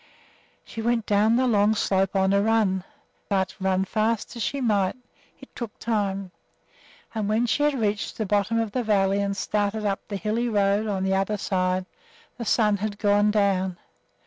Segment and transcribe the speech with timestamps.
[0.65, 2.83] She went down the long slope on a run;
[3.29, 4.95] but, run as fast as she might,
[5.39, 6.31] it took time,
[7.13, 10.49] and when she had reached the bottom of the valley and started up the hilly
[10.49, 11.85] road on the other side,
[12.39, 13.77] the sun had gone down.